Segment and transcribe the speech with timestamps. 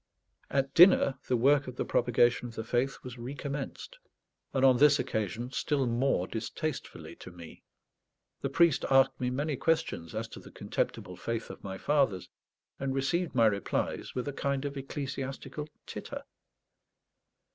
[0.49, 3.99] At dinner the Work of the Propagation of the Faith was recommenced,
[4.51, 7.61] and on this occasion still more distastefully to me.
[8.41, 12.27] The priest asked me many questions as to the contemptible faith of my fathers,
[12.79, 16.23] and received my replies with a kind of ecclesiastical titter.